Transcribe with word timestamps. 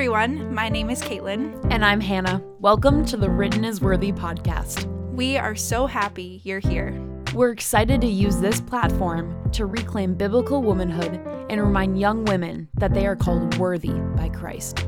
everyone. 0.00 0.54
My 0.54 0.70
name 0.70 0.88
is 0.88 1.02
Caitlin. 1.02 1.62
And 1.70 1.84
I'm 1.84 2.00
Hannah. 2.00 2.42
Welcome 2.58 3.04
to 3.04 3.18
the 3.18 3.28
Written 3.28 3.66
is 3.66 3.82
Worthy 3.82 4.12
podcast. 4.12 4.86
We 5.12 5.36
are 5.36 5.54
so 5.54 5.86
happy 5.86 6.40
you're 6.42 6.58
here. 6.58 6.98
We're 7.34 7.50
excited 7.50 8.00
to 8.00 8.06
use 8.06 8.40
this 8.40 8.62
platform 8.62 9.50
to 9.50 9.66
reclaim 9.66 10.14
biblical 10.14 10.62
womanhood 10.62 11.20
and 11.50 11.60
remind 11.60 12.00
young 12.00 12.24
women 12.24 12.70
that 12.78 12.94
they 12.94 13.06
are 13.06 13.14
called 13.14 13.58
worthy 13.58 13.92
by 14.16 14.30
Christ. 14.30 14.78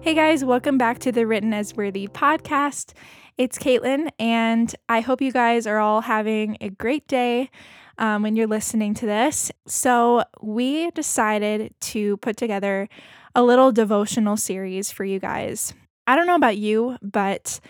Hey 0.00 0.14
guys, 0.14 0.46
welcome 0.46 0.78
back 0.78 0.98
to 1.00 1.12
the 1.12 1.26
Written 1.26 1.52
as 1.52 1.74
Worthy 1.74 2.08
podcast. 2.08 2.94
It's 3.36 3.58
Caitlin, 3.58 4.08
and 4.18 4.74
I 4.88 5.00
hope 5.00 5.20
you 5.20 5.30
guys 5.30 5.66
are 5.66 5.78
all 5.78 6.00
having 6.00 6.56
a 6.62 6.70
great 6.70 7.06
day 7.06 7.50
um, 7.98 8.22
when 8.22 8.36
you're 8.36 8.46
listening 8.46 8.94
to 8.94 9.06
this. 9.06 9.50
So, 9.66 10.24
we 10.40 10.90
decided 10.90 11.74
to 11.80 12.16
put 12.18 12.36
together 12.36 12.88
a 13.34 13.42
little 13.42 13.72
devotional 13.72 14.36
series 14.36 14.90
for 14.90 15.04
you 15.04 15.18
guys. 15.18 15.74
I 16.06 16.16
don't 16.16 16.26
know 16.26 16.36
about 16.36 16.56
you, 16.56 16.96
but 17.02 17.60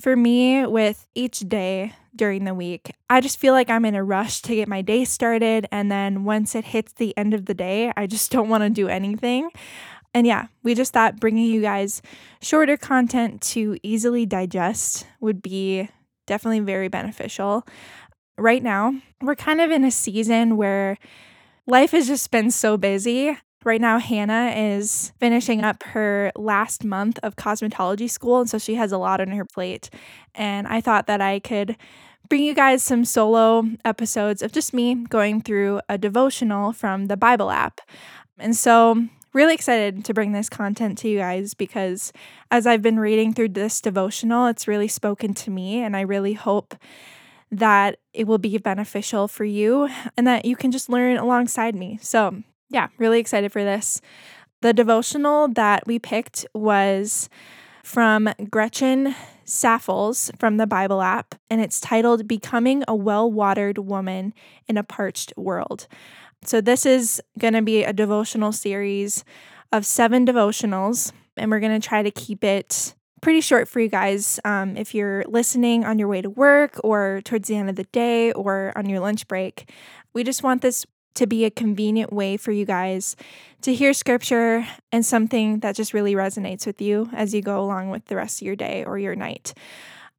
for 0.00 0.16
me, 0.16 0.66
with 0.66 1.06
each 1.14 1.40
day 1.40 1.94
during 2.14 2.44
the 2.44 2.54
week, 2.54 2.90
I 3.08 3.20
just 3.20 3.38
feel 3.38 3.52
like 3.52 3.70
I'm 3.70 3.84
in 3.84 3.94
a 3.94 4.04
rush 4.04 4.42
to 4.42 4.54
get 4.54 4.68
my 4.68 4.82
day 4.82 5.04
started. 5.04 5.66
And 5.72 5.90
then 5.90 6.24
once 6.24 6.54
it 6.54 6.66
hits 6.66 6.92
the 6.92 7.16
end 7.16 7.34
of 7.34 7.46
the 7.46 7.54
day, 7.54 7.92
I 7.96 8.06
just 8.06 8.30
don't 8.32 8.48
want 8.48 8.64
to 8.64 8.70
do 8.70 8.88
anything. 8.88 9.50
And 10.14 10.26
yeah, 10.26 10.46
we 10.62 10.74
just 10.74 10.92
thought 10.92 11.20
bringing 11.20 11.46
you 11.46 11.60
guys 11.60 12.02
shorter 12.40 12.76
content 12.76 13.40
to 13.42 13.78
easily 13.82 14.26
digest 14.26 15.06
would 15.20 15.42
be 15.42 15.88
definitely 16.26 16.60
very 16.60 16.88
beneficial 16.88 17.66
right 18.38 18.62
now, 18.62 18.94
we're 19.20 19.34
kind 19.34 19.60
of 19.60 19.70
in 19.70 19.84
a 19.84 19.90
season 19.90 20.56
where 20.56 20.98
life 21.66 21.90
has 21.90 22.06
just 22.06 22.30
been 22.30 22.50
so 22.50 22.76
busy. 22.76 23.36
Right 23.64 23.80
now, 23.80 23.98
Hannah 23.98 24.52
is 24.56 25.12
finishing 25.18 25.62
up 25.62 25.82
her 25.82 26.32
last 26.36 26.84
month 26.84 27.18
of 27.22 27.36
cosmetology 27.36 28.08
school, 28.08 28.40
and 28.40 28.48
so 28.48 28.56
she 28.56 28.76
has 28.76 28.92
a 28.92 28.98
lot 28.98 29.20
on 29.20 29.28
her 29.28 29.44
plate. 29.44 29.90
And 30.34 30.66
I 30.68 30.80
thought 30.80 31.06
that 31.08 31.20
I 31.20 31.40
could 31.40 31.76
bring 32.28 32.44
you 32.44 32.54
guys 32.54 32.82
some 32.82 33.04
solo 33.04 33.64
episodes 33.84 34.42
of 34.42 34.52
just 34.52 34.72
me 34.72 34.94
going 34.94 35.40
through 35.42 35.80
a 35.88 35.98
devotional 35.98 36.72
from 36.72 37.06
the 37.06 37.16
Bible 37.16 37.50
app. 37.50 37.80
And 38.38 38.56
so, 38.56 39.08
really 39.32 39.54
excited 39.54 40.04
to 40.04 40.14
bring 40.14 40.32
this 40.32 40.48
content 40.48 40.96
to 40.98 41.08
you 41.08 41.18
guys 41.18 41.54
because 41.54 42.12
as 42.50 42.66
I've 42.66 42.82
been 42.82 42.98
reading 42.98 43.34
through 43.34 43.50
this 43.50 43.80
devotional, 43.80 44.46
it's 44.46 44.68
really 44.68 44.88
spoken 44.88 45.34
to 45.34 45.50
me, 45.50 45.82
and 45.82 45.96
I 45.96 46.02
really 46.02 46.34
hope 46.34 46.76
that 47.50 47.98
it 48.12 48.26
will 48.26 48.38
be 48.38 48.58
beneficial 48.58 49.28
for 49.28 49.44
you 49.44 49.88
and 50.16 50.26
that 50.26 50.44
you 50.44 50.56
can 50.56 50.70
just 50.70 50.88
learn 50.88 51.16
alongside 51.16 51.74
me. 51.74 51.98
So, 52.02 52.42
yeah, 52.70 52.88
really 52.98 53.20
excited 53.20 53.52
for 53.52 53.64
this. 53.64 54.00
The 54.60 54.72
devotional 54.72 55.48
that 55.48 55.86
we 55.86 55.98
picked 55.98 56.46
was 56.52 57.28
from 57.84 58.28
Gretchen 58.50 59.14
Saffles 59.44 60.30
from 60.38 60.58
the 60.58 60.66
Bible 60.66 61.00
app, 61.00 61.34
and 61.48 61.60
it's 61.60 61.80
titled 61.80 62.28
Becoming 62.28 62.84
a 62.86 62.94
Well 62.94 63.30
Watered 63.30 63.78
Woman 63.78 64.34
in 64.66 64.76
a 64.76 64.82
Parched 64.82 65.32
World. 65.36 65.86
So, 66.44 66.60
this 66.60 66.84
is 66.84 67.22
going 67.38 67.54
to 67.54 67.62
be 67.62 67.82
a 67.82 67.92
devotional 67.92 68.52
series 68.52 69.24
of 69.72 69.86
seven 69.86 70.26
devotionals, 70.26 71.12
and 71.36 71.50
we're 71.50 71.60
going 71.60 71.80
to 71.80 71.88
try 71.88 72.02
to 72.02 72.10
keep 72.10 72.44
it 72.44 72.94
pretty 73.20 73.40
short 73.40 73.68
for 73.68 73.80
you 73.80 73.88
guys 73.88 74.40
um, 74.44 74.76
if 74.76 74.94
you're 74.94 75.24
listening 75.26 75.84
on 75.84 75.98
your 75.98 76.08
way 76.08 76.22
to 76.22 76.30
work 76.30 76.80
or 76.84 77.20
towards 77.24 77.48
the 77.48 77.56
end 77.56 77.70
of 77.70 77.76
the 77.76 77.84
day 77.84 78.32
or 78.32 78.72
on 78.76 78.88
your 78.88 79.00
lunch 79.00 79.26
break. 79.28 79.70
We 80.14 80.24
just 80.24 80.42
want 80.42 80.62
this 80.62 80.86
to 81.14 81.26
be 81.26 81.44
a 81.44 81.50
convenient 81.50 82.12
way 82.12 82.36
for 82.36 82.52
you 82.52 82.64
guys 82.64 83.16
to 83.62 83.74
hear 83.74 83.92
scripture 83.92 84.66
and 84.92 85.04
something 85.04 85.60
that 85.60 85.74
just 85.74 85.92
really 85.92 86.14
resonates 86.14 86.64
with 86.64 86.80
you 86.80 87.10
as 87.12 87.34
you 87.34 87.42
go 87.42 87.60
along 87.60 87.90
with 87.90 88.04
the 88.06 88.16
rest 88.16 88.40
of 88.40 88.46
your 88.46 88.56
day 88.56 88.84
or 88.84 88.98
your 88.98 89.16
night. 89.16 89.52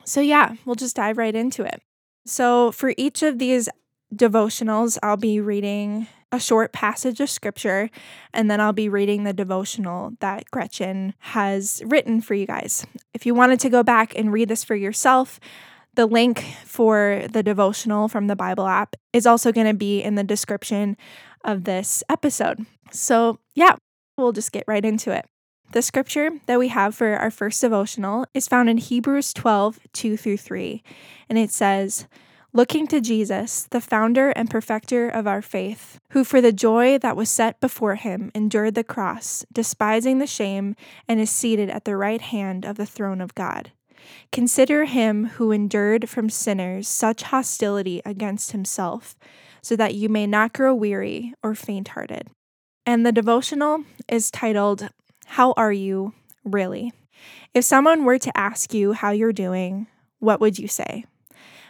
So, 0.04 0.20
yeah, 0.20 0.56
we'll 0.66 0.76
just 0.76 0.98
dive 0.98 1.18
right 1.18 1.36
into 1.36 1.64
it. 1.64 1.82
So, 2.26 2.72
for 2.72 2.94
each 2.98 3.24
of 3.24 3.40
these 3.40 3.70
devotionals, 4.14 4.98
I'll 5.02 5.18
be 5.18 5.40
reading 5.40 6.08
a 6.31 6.40
short 6.40 6.72
passage 6.72 7.19
of 7.19 7.29
scripture, 7.29 7.90
and 8.34 8.50
then 8.50 8.62
I'll 8.62 8.73
be 8.73 8.90
reading 8.90 9.23
the 9.23 9.34
devotional 9.34 10.13
that 10.19 10.50
Gretchen 10.51 11.13
has 11.19 11.81
written 11.85 12.22
for 12.22 12.34
you 12.34 12.45
guys. 12.45 12.85
If 13.13 13.25
you 13.25 13.34
wanted 13.34 13.59
to 13.62 13.69
go 13.69 13.84
back 13.84 14.17
and 14.17 14.31
read 14.31 14.50
this 14.50 14.63
for 14.63 14.75
yourself, 14.75 15.40
the 15.95 16.06
link 16.06 16.45
for 16.63 17.25
the 17.31 17.44
devotional 17.44 18.07
from 18.07 18.28
the 18.28 18.35
Bible 18.35 18.67
app 18.67 18.95
is 19.12 19.25
also 19.25 19.51
going 19.51 19.67
to 19.67 19.73
be 19.73 20.01
in 20.01 20.16
the 20.16 20.23
description 20.23 20.95
of 21.44 21.63
this 21.63 22.03
episode. 22.09 22.66
So, 22.91 23.40
yeah, 23.56 23.75
we'll 24.17 24.31
just 24.31 24.51
get 24.51 24.66
right 24.67 24.85
into 24.85 25.11
it. 25.11 25.25
The 25.72 25.81
scripture 25.81 26.31
that 26.47 26.57
we 26.57 26.69
have 26.69 26.96
for 26.96 27.16
our 27.16 27.29
first 27.29 27.61
devotional 27.61 28.25
is 28.34 28.47
found 28.47 28.69
in 28.69 28.78
Hebrews 28.78 29.34
12 29.34 29.79
2 29.94 30.17
through 30.17 30.38
3, 30.38 30.84
and 31.29 31.38
it 31.38 31.51
says, 31.51 32.07
looking 32.54 32.88
to 32.88 33.00
Jesus, 33.02 33.68
the 33.70 33.82
founder 33.82 34.30
and 34.30 34.50
perfecter 34.50 35.08
of 35.08 35.28
our 35.28 35.42
faith, 35.42 36.00
who 36.12 36.24
for 36.24 36.42
the 36.42 36.52
joy 36.52 36.98
that 36.98 37.16
was 37.16 37.30
set 37.30 37.60
before 37.60 37.96
him 37.96 38.32
endured 38.34 38.76
the 38.76 38.84
cross, 38.84 39.46
despising 39.52 40.20
the 40.20 40.28
shame, 40.28 40.76
and 41.08 41.20
is 41.20 41.30
seated 41.30 41.70
at 41.70 41.86
the 41.86 41.96
right 41.96 42.22
hand 42.22 42.66
of 42.66 42.78
the 42.78 42.86
throne 42.86 43.22
of 43.22 43.36
God. 43.36 43.72
Consider 44.32 44.86
him 44.86 45.26
who 45.26 45.52
endured 45.52 46.09
from 46.09 46.30
sinners 46.30 46.88
such 46.88 47.24
hostility 47.24 48.02
against 48.06 48.52
himself, 48.52 49.16
so 49.62 49.76
that 49.76 49.94
you 49.94 50.09
may 50.09 50.26
not 50.26 50.54
grow 50.54 50.74
weary 50.74 51.34
or 51.44 51.54
faint 51.54 51.90
hearted. 51.90 52.30
And 52.86 53.06
the 53.06 53.12
devotional 53.12 53.84
is 54.08 54.32
titled, 54.32 54.90
How 55.26 55.54
Are 55.58 55.74
You 55.74 56.14
Really? 56.44 56.94
If 57.54 57.66
someone 57.66 58.06
were 58.06 58.18
to 58.20 58.38
ask 58.38 58.74
you 58.74 58.94
how 58.94 59.12
you're 59.12 59.34
doing, 59.34 59.88
what 60.20 60.40
would 60.40 60.58
you 60.58 60.68
say? 60.68 61.06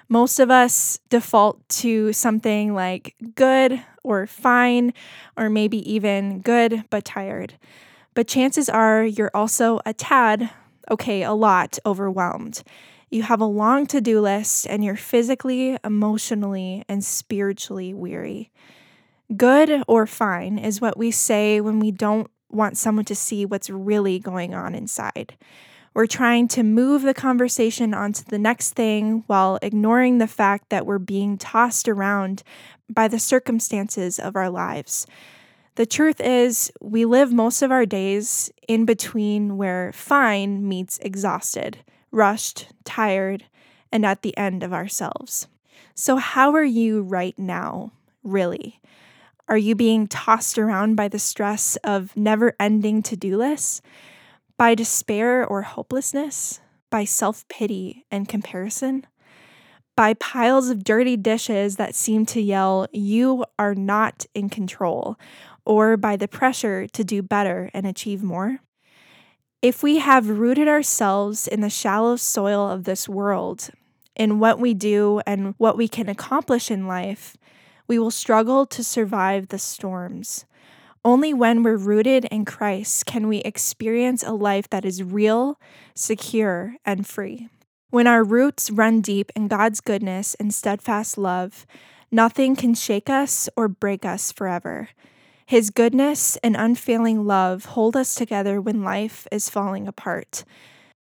Most 0.09 0.39
of 0.39 0.49
us 0.49 0.99
default 1.09 1.67
to 1.69 2.11
something 2.11 2.73
like 2.73 3.15
good 3.35 3.81
or 4.03 4.25
fine, 4.25 4.93
or 5.37 5.49
maybe 5.49 5.77
even 5.91 6.41
good 6.41 6.83
but 6.89 7.05
tired. 7.05 7.53
But 8.15 8.27
chances 8.27 8.69
are 8.69 9.03
you're 9.03 9.31
also 9.33 9.79
a 9.85 9.93
tad, 9.93 10.49
okay, 10.89 11.23
a 11.23 11.33
lot 11.33 11.77
overwhelmed. 11.85 12.63
You 13.11 13.23
have 13.23 13.41
a 13.41 13.45
long 13.45 13.85
to 13.87 14.01
do 14.01 14.19
list 14.19 14.67
and 14.67 14.83
you're 14.83 14.95
physically, 14.95 15.77
emotionally, 15.83 16.83
and 16.89 17.03
spiritually 17.03 17.93
weary. 17.93 18.51
Good 19.35 19.83
or 19.87 20.07
fine 20.07 20.57
is 20.57 20.81
what 20.81 20.97
we 20.97 21.11
say 21.11 21.61
when 21.61 21.79
we 21.79 21.91
don't 21.91 22.29
want 22.51 22.77
someone 22.77 23.05
to 23.05 23.15
see 23.15 23.45
what's 23.45 23.69
really 23.69 24.17
going 24.19 24.55
on 24.55 24.73
inside. 24.73 25.37
We're 25.99 26.07
trying 26.07 26.47
to 26.49 26.63
move 26.63 27.01
the 27.01 27.13
conversation 27.13 27.93
onto 27.93 28.23
the 28.23 28.39
next 28.39 28.71
thing 28.71 29.25
while 29.27 29.59
ignoring 29.61 30.17
the 30.17 30.27
fact 30.27 30.69
that 30.69 30.85
we're 30.85 30.97
being 30.97 31.37
tossed 31.37 31.89
around 31.89 32.41
by 32.89 33.09
the 33.09 33.19
circumstances 33.19 34.17
of 34.17 34.38
our 34.38 34.49
lives. 34.49 35.05
The 35.75 35.85
truth 35.85 36.21
is, 36.21 36.71
we 36.79 37.03
live 37.03 37.33
most 37.33 37.61
of 37.61 37.69
our 37.69 37.85
days 37.85 38.49
in 38.65 38.85
between 38.85 39.57
where 39.57 39.91
fine 39.91 40.65
meets 40.65 40.99
exhausted, 40.99 41.79
rushed, 42.11 42.67
tired, 42.85 43.43
and 43.91 44.05
at 44.05 44.21
the 44.21 44.38
end 44.38 44.63
of 44.63 44.71
ourselves. 44.71 45.47
So, 45.95 46.15
how 46.15 46.55
are 46.55 46.63
you 46.63 47.01
right 47.01 47.38
now, 47.38 47.91
really? 48.23 48.79
Are 49.49 49.57
you 49.57 49.75
being 49.75 50.07
tossed 50.07 50.57
around 50.57 50.95
by 50.95 51.09
the 51.09 51.19
stress 51.19 51.75
of 51.83 52.15
never 52.15 52.55
ending 52.57 53.03
to 53.03 53.17
do 53.17 53.35
lists? 53.35 53.81
By 54.59 54.75
despair 54.75 55.45
or 55.45 55.61
hopelessness, 55.61 56.59
by 56.91 57.05
self 57.05 57.47
pity 57.47 58.05
and 58.11 58.27
comparison, 58.27 59.07
by 59.95 60.13
piles 60.13 60.69
of 60.69 60.83
dirty 60.83 61.15
dishes 61.15 61.77
that 61.77 61.95
seem 61.95 62.25
to 62.25 62.41
yell, 62.41 62.85
You 62.91 63.45
are 63.57 63.73
not 63.73 64.25
in 64.35 64.50
control, 64.50 65.17
or 65.65 65.95
by 65.95 66.17
the 66.17 66.27
pressure 66.27 66.88
to 66.88 67.03
do 67.06 67.21
better 67.21 67.71
and 67.73 67.88
achieve 67.88 68.21
more. 68.21 68.59
If 69.61 69.81
we 69.81 70.00
have 70.00 70.27
rooted 70.27 70.67
ourselves 70.67 71.47
in 71.47 71.62
the 71.62 71.69
shallow 71.69 72.17
soil 72.17 72.69
of 72.69 72.83
this 72.83 73.07
world, 73.07 73.69
in 74.13 74.39
what 74.39 74.59
we 74.59 74.73
do 74.73 75.21
and 75.25 75.55
what 75.57 75.77
we 75.77 75.88
can 75.88 76.09
accomplish 76.09 76.69
in 76.69 76.85
life, 76.85 77.38
we 77.88 77.97
will 77.97 78.12
struggle 78.12 78.65
to 78.65 78.83
survive 78.83 79.47
the 79.47 79.57
storms. 79.57 80.45
Only 81.06 81.34
when 81.34 81.63
we're 81.63 81.78
rooted 81.78 82.25
in 82.25 82.44
Christ 82.44 83.06
can 83.06 83.30
we 83.30 83.38
experience 83.38 84.22
a 84.22 84.34
life 84.34 84.69
that 84.69 84.84
is 84.84 85.01
real, 85.01 85.57
secure, 85.96 86.75
and 86.84 87.07
free. 87.07 87.48
When 87.90 88.06
our 88.06 88.24
roots 88.24 88.69
run 88.69 89.00
deep 89.00 89.31
in 89.34 89.48
God's 89.48 89.80
goodness 89.80 90.36
and 90.36 90.54
steadfast 90.54 91.18
love, 91.18 91.66
nothing 92.12 92.56
can 92.57 92.74
shake 92.74 93.10
us 93.10 93.48
or 93.56 93.69
break 93.69 94.04
us 94.04 94.34
forever. 94.34 94.90
His 95.46 95.69
goodness 95.69 96.38
and 96.44 96.57
unfailing 96.57 97.25
love 97.25 97.66
hold 97.66 97.96
us 97.96 98.13
together 98.13 98.60
when 98.60 98.84
life 98.84 99.25
is 99.31 99.50
falling 99.50 99.88
apart. 99.88 100.44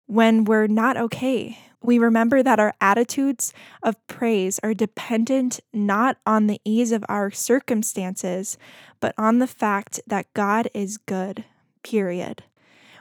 When 0.07 0.45
we're 0.45 0.69
not 0.69 0.97
okay, 0.97 1.59
we 1.83 1.99
remember 1.99 2.43
that 2.43 2.61
our 2.61 2.75
attitudes 2.81 3.53
of 3.83 4.05
praise 4.07 4.59
are 4.63 4.75
dependent 4.75 5.61
not 5.73 6.17
on 6.27 6.47
the 6.47 6.61
ease 6.65 6.93
of 6.93 7.05
our 7.09 7.31
circumstances, 7.31 8.57
but 9.01 9.15
on 9.19 9.39
the 9.39 9.47
fact 9.47 10.01
that 10.07 10.33
God 10.35 10.69
is 10.75 10.97
good, 10.97 11.45
period. 11.83 12.45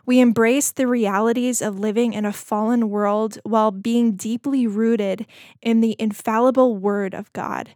We 0.06 0.20
embrace 0.20 0.72
the 0.72 0.88
realities 0.88 1.62
of 1.62 1.80
living 1.80 2.14
in 2.14 2.26
a 2.26 2.34
fallen 2.34 2.90
world 2.90 3.38
while 3.44 3.72
being 3.72 4.14
deeply 4.14 4.66
rooted 4.66 5.26
in 5.62 5.82
the 5.82 5.96
infallible 6.00 6.76
Word 6.76 7.14
of 7.14 7.32
God. 7.34 7.70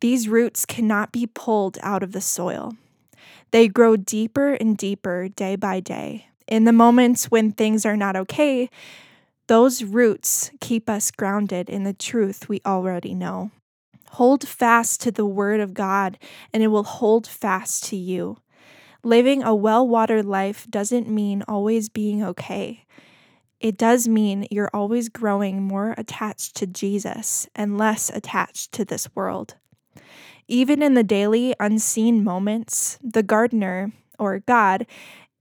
These 0.00 0.28
roots 0.28 0.64
cannot 0.64 1.12
be 1.12 1.26
pulled 1.26 1.78
out 1.82 2.02
of 2.02 2.12
the 2.12 2.22
soil. 2.22 2.72
They 3.50 3.68
grow 3.68 3.96
deeper 3.96 4.54
and 4.54 4.76
deeper 4.76 5.28
day 5.28 5.56
by 5.56 5.80
day. 5.80 6.26
In 6.46 6.64
the 6.64 6.72
moments 6.72 7.26
when 7.26 7.52
things 7.52 7.84
are 7.84 7.96
not 7.96 8.16
okay, 8.16 8.70
those 9.50 9.82
roots 9.82 10.52
keep 10.60 10.88
us 10.88 11.10
grounded 11.10 11.68
in 11.68 11.82
the 11.82 11.92
truth 11.92 12.48
we 12.48 12.60
already 12.64 13.16
know. 13.16 13.50
Hold 14.10 14.46
fast 14.46 15.00
to 15.00 15.10
the 15.10 15.26
Word 15.26 15.58
of 15.58 15.74
God, 15.74 16.18
and 16.52 16.62
it 16.62 16.68
will 16.68 16.84
hold 16.84 17.26
fast 17.26 17.82
to 17.86 17.96
you. 17.96 18.36
Living 19.02 19.42
a 19.42 19.52
well 19.52 19.88
watered 19.88 20.24
life 20.24 20.68
doesn't 20.70 21.08
mean 21.08 21.42
always 21.48 21.88
being 21.88 22.22
okay. 22.22 22.84
It 23.58 23.76
does 23.76 24.06
mean 24.06 24.46
you're 24.52 24.70
always 24.72 25.08
growing 25.08 25.64
more 25.64 25.96
attached 25.98 26.54
to 26.58 26.68
Jesus 26.68 27.48
and 27.52 27.76
less 27.76 28.08
attached 28.08 28.70
to 28.74 28.84
this 28.84 29.08
world. 29.16 29.56
Even 30.46 30.80
in 30.80 30.94
the 30.94 31.02
daily 31.02 31.56
unseen 31.58 32.22
moments, 32.22 33.00
the 33.02 33.24
gardener, 33.24 33.90
or 34.16 34.38
God, 34.38 34.86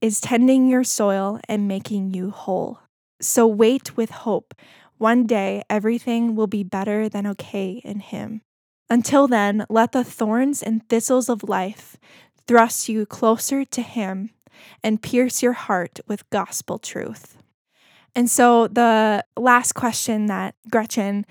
is 0.02 0.20
tending 0.20 0.68
your 0.68 0.84
soil 0.84 1.40
and 1.48 1.68
making 1.68 2.16
you 2.16 2.32
whole. 2.32 2.80
So 3.22 3.48
wait 3.48 3.98
with 3.98 4.10
hope. 4.12 4.54
One 4.98 5.26
day, 5.26 5.64
everything 5.70 6.36
will 6.36 6.48
be 6.48 6.64
better 6.64 7.10
than 7.10 7.28
okay 7.28 7.82
in 7.84 8.00
Him. 8.00 8.42
Until 8.90 9.28
then, 9.28 9.66
let 9.70 9.92
the 9.92 10.04
thorns 10.04 10.64
and 10.64 10.88
thistles 10.90 11.30
of 11.30 11.48
life 11.48 11.98
thrust 12.48 12.90
you 12.90 13.06
closer 13.06 13.64
to 13.66 13.82
Him 13.82 14.32
and 14.84 15.02
pierce 15.02 15.44
your 15.44 15.54
heart 15.54 16.00
with 16.08 16.30
gospel 16.30 16.80
truth. 16.80 17.38
And 18.16 18.30
so, 18.30 18.68
the 18.68 19.24
last 19.38 19.74
question 19.74 20.26
that 20.26 20.56
Gretchen 20.72 21.26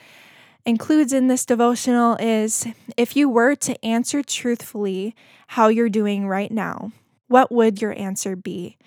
includes 0.64 1.12
in 1.12 1.29
this 1.29 1.44
devotional 1.44 2.17
is 2.20 2.67
if 2.96 3.17
you 3.17 3.29
were 3.29 3.55
to 3.56 3.84
answer 3.84 4.23
truthfully 4.23 5.14
how 5.49 5.69
you're 5.69 5.88
doing 5.88 6.29
right 6.29 6.50
now, 6.50 6.93
what 7.26 7.50
would 7.50 7.82
your 7.82 7.99
answer 7.99 8.37
be? 8.37 8.79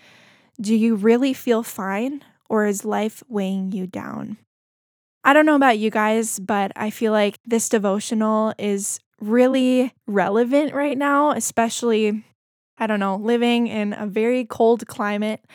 Do 0.60 0.76
you 0.76 0.96
really 0.96 1.34
feel 1.34 1.64
fine? 1.64 2.24
Or 2.52 2.66
is 2.66 2.84
life 2.84 3.24
weighing 3.30 3.72
you 3.72 3.88
down? 3.88 4.36
I 5.24 5.32
don't 5.32 5.46
know 5.46 5.56
about 5.56 5.80
you 5.80 5.90
guys, 5.90 6.38
but 6.38 6.74
I 6.76 6.90
feel 6.90 7.14
like 7.14 7.40
this 7.46 7.70
devotional 7.70 8.54
is 8.60 9.00
really 9.22 9.94
relevant 10.06 10.74
right 10.74 10.98
now, 10.98 11.32
especially, 11.32 12.26
I 12.78 12.88
don't 12.88 13.00
know, 13.00 13.16
living 13.16 13.68
in 13.68 13.94
a 13.94 14.06
very 14.06 14.44
cold 14.44 14.86
climate 14.86 15.46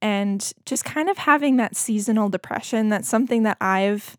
and 0.00 0.52
just 0.66 0.84
kind 0.84 1.10
of 1.10 1.18
having 1.18 1.56
that 1.56 1.74
seasonal 1.74 2.28
depression. 2.28 2.90
That's 2.90 3.08
something 3.08 3.42
that 3.42 3.56
I've 3.60 4.16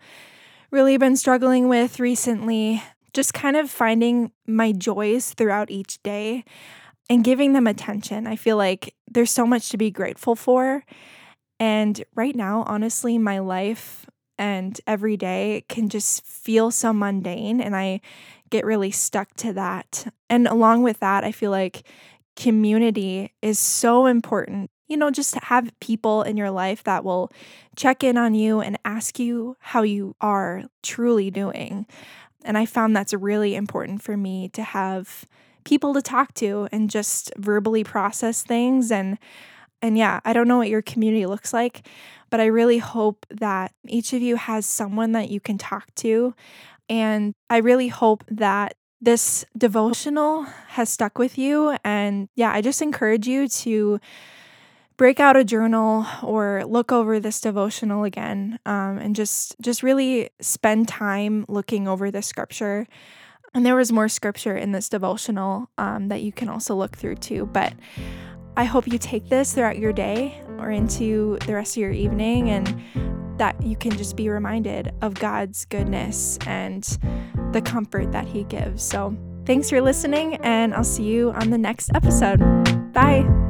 really 0.69 0.97
been 0.97 1.15
struggling 1.15 1.69
with 1.69 1.97
recently. 1.97 2.83
Just 3.13 3.33
kind 3.33 3.55
of 3.55 3.71
finding 3.71 4.33
my 4.45 4.73
joys 4.73 5.33
throughout 5.33 5.71
each 5.71 6.03
day 6.03 6.43
and 7.09 7.23
giving 7.23 7.53
them 7.53 7.67
attention. 7.67 8.27
I 8.27 8.35
feel 8.35 8.57
like 8.57 8.93
there's 9.09 9.31
so 9.31 9.47
much 9.47 9.69
to 9.69 9.77
be 9.77 9.91
grateful 9.91 10.35
for. 10.35 10.83
And 11.59 12.03
right 12.15 12.35
now, 12.35 12.63
honestly, 12.67 13.17
my 13.17 13.39
life 13.39 14.05
and 14.37 14.79
every 14.85 15.17
day 15.17 15.65
can 15.67 15.89
just 15.89 16.25
feel 16.25 16.69
so 16.69 16.93
mundane 16.93 17.59
and 17.59 17.75
I 17.75 18.01
get 18.49 18.65
really 18.65 18.91
stuck 18.91 19.33
to 19.37 19.53
that. 19.53 20.13
And 20.29 20.47
along 20.47 20.83
with 20.83 20.99
that, 20.99 21.23
I 21.23 21.31
feel 21.31 21.51
like 21.51 21.87
community 22.35 23.33
is 23.41 23.57
so 23.59 24.05
important. 24.05 24.69
You 24.87 24.95
know, 24.95 25.11
just 25.11 25.33
to 25.33 25.39
have 25.43 25.77
people 25.81 26.21
in 26.21 26.37
your 26.37 26.51
life 26.51 26.83
that 26.83 27.03
will 27.03 27.31
check 27.75 28.03
in 28.03 28.15
on 28.17 28.35
you 28.35 28.61
and 28.61 28.77
ask 28.85 29.19
you 29.19 29.57
how 29.59 29.81
you 29.81 30.15
are 30.21 30.63
truly 30.81 31.29
doing. 31.29 31.85
And 32.45 32.57
I 32.57 32.65
found 32.65 32.95
that's 32.95 33.13
really 33.13 33.55
important 33.55 34.01
for 34.01 34.15
me 34.15 34.47
to 34.49 34.63
have 34.63 35.25
people 35.65 35.93
to 35.93 36.01
talk 36.01 36.33
to 36.35 36.69
and 36.71 36.89
just 36.89 37.33
verbally 37.35 37.83
process 37.83 38.43
things 38.43 38.89
and 38.91 39.17
and 39.81 39.97
yeah, 39.97 40.19
I 40.25 40.33
don't 40.33 40.47
know 40.47 40.57
what 40.57 40.69
your 40.69 40.81
community 40.81 41.25
looks 41.25 41.53
like, 41.53 41.87
but 42.29 42.39
I 42.39 42.45
really 42.45 42.79
hope 42.79 43.25
that 43.29 43.73
each 43.87 44.13
of 44.13 44.21
you 44.21 44.35
has 44.35 44.65
someone 44.65 45.11
that 45.13 45.29
you 45.29 45.39
can 45.39 45.57
talk 45.57 45.93
to. 45.95 46.33
And 46.89 47.33
I 47.49 47.57
really 47.57 47.89
hope 47.89 48.23
that 48.29 48.75
this 49.01 49.45
devotional 49.57 50.43
has 50.69 50.89
stuck 50.89 51.19
with 51.19 51.37
you. 51.37 51.77
And 51.83 52.29
yeah, 52.35 52.51
I 52.51 52.61
just 52.61 52.81
encourage 52.81 53.27
you 53.27 53.47
to 53.49 53.99
break 54.97 55.19
out 55.19 55.37
a 55.37 55.43
journal 55.43 56.05
or 56.23 56.63
look 56.65 56.91
over 56.91 57.19
this 57.19 57.39
devotional 57.39 58.03
again 58.03 58.59
um, 58.65 58.97
and 58.97 59.15
just 59.15 59.55
just 59.61 59.83
really 59.83 60.31
spend 60.41 60.87
time 60.87 61.45
looking 61.47 61.87
over 61.87 62.09
the 62.09 62.21
scripture 62.23 62.87
and 63.53 63.65
there 63.65 63.75
was 63.75 63.91
more 63.91 64.09
scripture 64.09 64.57
in 64.57 64.71
this 64.71 64.89
devotional 64.89 65.69
um, 65.77 66.09
that 66.09 66.21
you 66.21 66.31
can 66.31 66.49
also 66.49 66.75
look 66.75 66.97
through 66.97 67.15
too 67.15 67.45
but 67.45 67.73
I 68.57 68.63
hope 68.63 68.87
you 68.87 68.97
take 68.97 69.29
this 69.29 69.53
throughout 69.53 69.77
your 69.77 69.93
day 69.93 70.41
or 70.57 70.71
into 70.71 71.37
the 71.45 71.53
rest 71.53 71.77
of 71.77 71.81
your 71.81 71.91
evening 71.91 72.49
and 72.49 73.37
that 73.37 73.61
you 73.61 73.75
can 73.75 73.91
just 73.91 74.15
be 74.15 74.29
reminded 74.29 74.91
of 75.03 75.13
God's 75.13 75.65
goodness 75.65 76.39
and 76.47 76.83
the 77.53 77.61
comfort 77.61 78.11
that 78.13 78.27
He 78.27 78.45
gives. 78.45 78.81
So, 78.81 79.15
thanks 79.45 79.69
for 79.69 79.79
listening, 79.79 80.37
and 80.37 80.73
I'll 80.73 80.83
see 80.83 81.03
you 81.03 81.31
on 81.33 81.51
the 81.51 81.57
next 81.59 81.91
episode. 81.93 82.39
Bye. 82.93 83.46